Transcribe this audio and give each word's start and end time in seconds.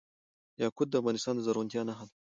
یاقوت 0.61 0.87
د 0.89 0.95
افغانستان 1.01 1.33
د 1.35 1.39
زرغونتیا 1.47 1.81
نښه 1.89 2.05
ده. 2.07 2.13